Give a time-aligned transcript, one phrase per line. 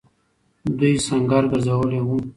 [0.77, 2.17] دوی سنګر گرځولی وو.